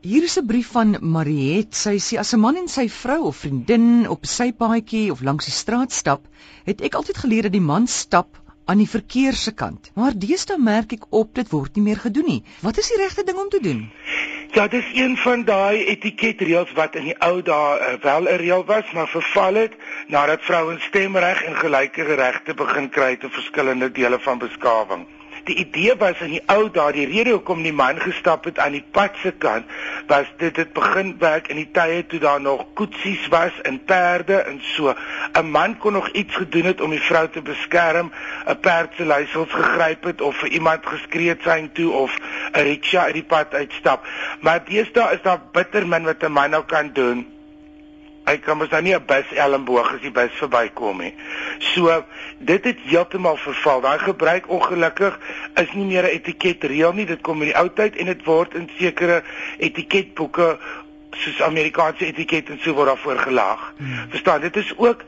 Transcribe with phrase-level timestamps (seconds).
[0.00, 1.74] Hier is 'n brief van Mariet.
[1.76, 5.44] Sy sê as 'n man en sy vrou of vriendin op sy paadjie of langs
[5.44, 6.22] die straat stap,
[6.64, 9.90] het ek altyd geleer dat die man stap aan die verkeerse kant.
[9.94, 12.42] Maar deesdae merk ek op dit word nie meer gedoen nie.
[12.62, 13.92] Wat is die regte ding om te doen?
[14.56, 18.64] Ja, dis een van daai etiketreëls wat in die ou dae uh, wel 'n reël
[18.64, 19.76] was, maar verval het
[20.08, 25.06] nadat vrouens stemreg en gelyke regte begin kry te verskillende dele van beskawing.
[25.44, 28.76] Die idee was in die ou dae, die rede hoekom die man gestap het aan
[28.76, 29.66] die pad se kant,
[30.10, 34.36] was dit het begin werk in die tye toe daar nog koetsies was en perde
[34.42, 34.94] en so.
[35.32, 38.12] 'n Man kon nog iets gedoen het om die vrou te beskerm,
[38.46, 42.16] 'n perd se leiersels gegryp het of vir iemand geskree het sy toe of
[42.52, 44.06] 'n rickshaw uit die pad uitstap.
[44.40, 47.39] Maar deesdae is daar bitter min wat 'n man nou kan doen
[48.30, 51.14] hy kan mos nou nie 'n bus elmboog as die bus verbykom nie.
[51.74, 52.04] So
[52.38, 53.80] dit het heeltemal verval.
[53.80, 55.18] Daai gebruik ongelukkig
[55.54, 57.06] is nie meer 'n etiketreël nie.
[57.06, 59.22] Dit kom in die ou tyd en dit word in sekere
[59.58, 60.58] etiketboeke
[61.10, 63.74] soos Amerikaanse etiket en so word daarvoor gelag.
[63.76, 64.06] Hmm.
[64.10, 65.04] Verstaan, dit is ook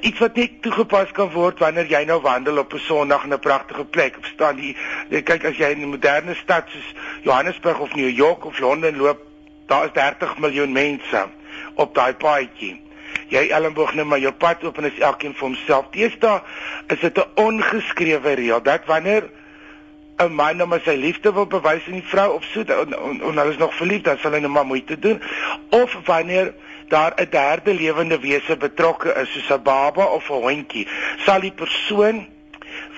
[0.00, 3.38] iets wat net toegepas kan word wanneer jy nou wandel op 'n Sondag in 'n
[3.38, 4.16] pragtige plek.
[4.20, 5.22] Verstaan jy?
[5.22, 9.20] Kyk as jy in 'n moderne stad soos Johannesburg of New York of Londen loop,
[9.66, 11.28] daar is 30 miljoen mense
[11.74, 12.80] op daai paadjie.
[13.28, 15.90] Jy Ellenboog net maar jou pad oop en is elkeen vir homself.
[15.90, 16.40] Deesdae
[16.88, 19.30] is dit 'n ongeskrewe reël dat wanneer
[20.18, 23.20] 'n man nou maar sy liefde wil bewys aan die vrou of so en, en,
[23.20, 25.22] en hulle is nog verlief, dan sal hy nou maar moeite doen.
[25.70, 26.54] Of wanneer
[26.88, 30.88] daar 'n derde lewende wese betrokke is, soos 'n baba of 'n hondjie,
[31.24, 32.26] sal die persoon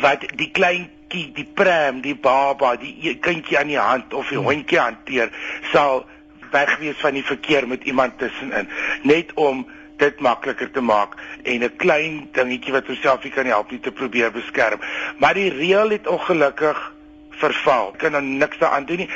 [0.00, 4.78] wat die kleintjie, die pram, die baba, die kindjie aan die hand of die hondjie
[4.78, 5.30] hanteer,
[5.72, 6.06] sal
[6.50, 8.68] wegwees van die verkeer met iemand tussenin.
[9.02, 9.66] Net om
[10.00, 13.92] dit makliker te maak en 'n klein dingetjie wat homself nie kan help nie te
[13.92, 14.80] probeer beskerm.
[15.18, 16.92] Maar die reël het ongelukkig
[17.30, 17.94] verval.
[17.96, 19.10] Kan dan niks daaraan doen nie.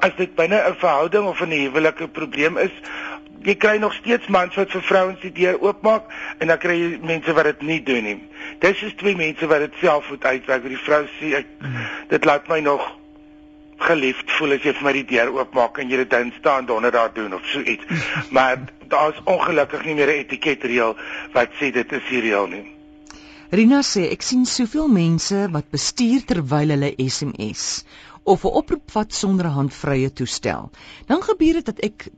[0.00, 2.74] As dit binne 'n verhouding of 'n huwelike probleem is
[3.42, 6.02] jy kry nog steeds mans wat vir vrouens die deur oopmaak
[6.38, 8.18] en dan kry jy mense wat dit nie doen nie.
[8.58, 10.68] Dis is twee mense wat dit self moet uitwerk.
[10.68, 11.86] Die vrou sê ek mm.
[12.08, 12.97] dit laat my nog
[13.78, 17.12] geliefd voel as jy vir my die deur oopmaak en jy dit dan staan donderdag
[17.18, 17.84] doen of so iets.
[18.34, 18.58] Maar
[18.88, 20.96] daar's ongelukkig nie meer 'n etiketreël
[21.32, 22.66] wat sê dit is die reël nie.
[23.50, 27.84] Rina sê ek sien soveel mense wat bestuur terwyl hulle SMS
[28.24, 30.70] of 'n oproep vat sonder handvrye toestel.
[31.06, 32.08] Dan gebeur dit dat ek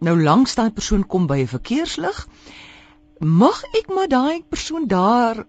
[0.00, 2.26] nou langs daai persoon kom by 'n verkeerslig.
[3.20, 5.44] Mag ek maar daai persoon daar uh,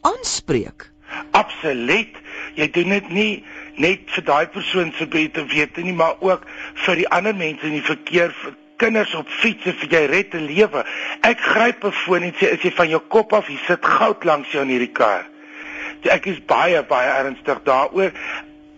[0.00, 0.92] aanspreek?
[1.30, 2.14] Absoluut.
[2.54, 3.44] Jy doen dit nie
[3.76, 6.46] net vir daai persoon se beter wete nie, maar ook
[6.86, 8.34] vir die ander mense in die verkeer,
[8.76, 10.84] kinders op fietses, vir jy red 'n lewe.
[11.22, 14.24] Ek gryp 'n foon en sê as jy van jou kop af, jy sit goud
[14.24, 15.26] langs jou in hierdie kar.
[16.02, 18.12] Ek is baie baie ernstig daaroor.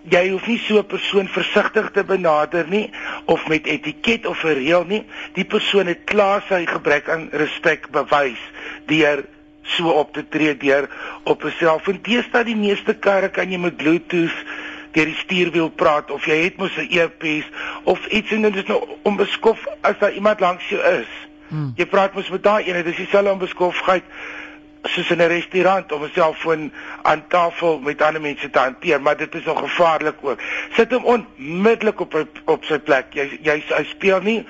[0.09, 2.91] Jy hoef nie so 'n persoon versigtig te benader nie
[3.27, 5.05] of met etiket of 'n reël nie.
[5.35, 8.39] Die persoon het klaar sy gebrek aan respek bewys
[8.87, 9.25] deur
[9.63, 10.89] so op te tree deur
[11.25, 11.99] op 'n selfoon.
[12.03, 14.45] Deesdae die meeste karre kan jy met Bluetooth
[14.97, 17.49] deur die stuurwiel praat of jy het mos 'n earpiece
[17.85, 21.13] of iets en dit is nou onbeskof as daar iemand langs jou is.
[21.49, 21.73] Hmm.
[21.77, 24.05] Jy praat mos met daai ene, dis dieselfde onbeskofheid
[24.83, 29.17] soos in 'n restaurant om 'n selfoon aan tafel met ander mense te hanteer, maar
[29.17, 30.41] dit is nog gevaarlik ook.
[30.73, 33.07] Sit hom onmiddellik op op sy plek.
[33.11, 34.47] Jy jy hy speel nie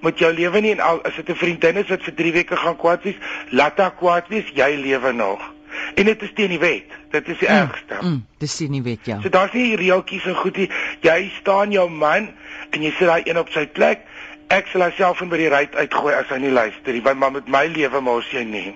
[0.00, 2.56] met jou lewe nie en al is dit 'n vriendin is wat vir 3 weke
[2.56, 3.16] gaan kwaad wees,
[3.48, 5.54] laat haar kwaad wees, jy lewe nog.
[5.94, 6.96] En dit is teen die wet.
[7.10, 8.00] Dit is die mm, ergste.
[8.00, 9.20] Mm, dis teen die wet, ja.
[9.22, 10.70] So daar's nie reeltjies en goedie.
[11.06, 12.30] Jy staan jou man
[12.70, 14.04] en jy sit daai een op sy plek.
[14.48, 17.34] Ek sal homself in by die ry uitgooi as hy nie luister nie, want maar
[17.40, 18.68] met my lewe mos jy nie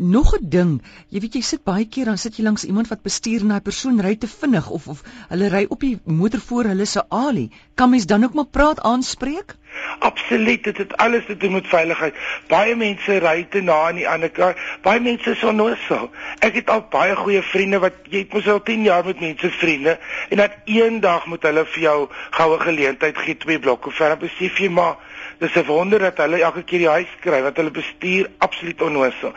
[0.00, 3.02] nog 'n ding, jy weet jy sit baie keer dan sit jy langs iemand wat
[3.02, 6.64] bestuur en daai persoon ry te vinnig of of hulle ry op die motor voor
[6.64, 7.50] hulle se alie.
[7.74, 9.56] Kan mens dan ook maar praat aanspreek?
[9.98, 12.14] Absoluut, dit het alles te doen met veiligheid.
[12.48, 14.56] Baie mense ry te na aan die ander kant.
[14.82, 16.10] Baie mense is onnoosel.
[16.38, 19.50] Ek het al baie goeie vriende wat jy het mos al 10 jaar met mense
[19.50, 19.98] vriende
[20.28, 21.98] en dat eendag moet hulle vir jou
[22.30, 24.96] goue geleentheid gee twee blokke ver besef jy maar
[25.40, 29.32] Dis 'n wonder dat hulle elke keer die huis kry wat hulle bestuur absoluut onnoosel.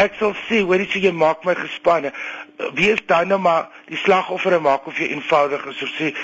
[0.00, 2.12] Ek sal sê, hoorie, so jy maak my gespanne.
[2.72, 6.14] Wie is dan nou maar die slagoffer en maak of jy eenvoudig is of sê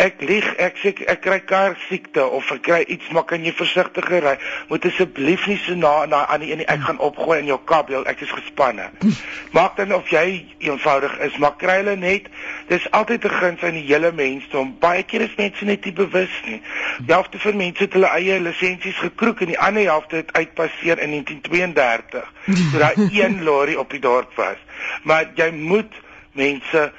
[0.00, 3.52] ek lieg, ek sê ek kry kar siekte of ek kry iets, maar kan jy
[3.56, 4.34] versigtiger ry?
[4.70, 8.06] Moet asseblief nie so na na aan die een ek gaan opgooi in jou kabel,
[8.10, 8.88] ek is gespanne.
[9.56, 12.30] Maak dan of jy eenvoudig is, maar kry hulle net,
[12.72, 14.72] dis altyd 'n guns aan die hele mensdom.
[14.80, 16.60] Baie keer is mense net nie bewus nie.
[17.04, 20.98] Die helfte van mense het hulle eie lisensies gekroek en die ander helfte het uitpasseer
[20.98, 22.32] in 1932.
[22.72, 24.58] So daai een lorry op die dorp was.
[25.02, 25.92] Maar jy moet
[26.32, 26.90] mense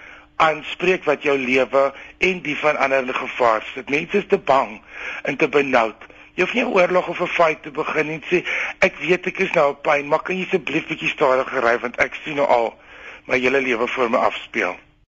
[0.42, 1.84] aanspreek wat jou lewe
[2.18, 3.90] en die van ander in gevaar sit.
[3.90, 4.80] Mense is te bang
[5.30, 6.08] en te benoud.
[6.36, 8.44] Jy hoef nie 'n oorlog of 'n fight te begin en sê
[8.80, 11.96] ek weet ek is nou op pyn, maar kan jy asseblief bietjie stadiger ry want
[11.98, 12.74] ek sien nou al
[13.26, 14.76] my hele lewe voor my afspeel.